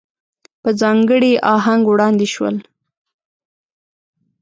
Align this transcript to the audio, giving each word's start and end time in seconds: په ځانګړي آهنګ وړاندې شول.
په 0.61 0.69
ځانګړي 0.81 1.31
آهنګ 1.55 1.83
وړاندې 1.89 2.27
شول. 2.33 2.55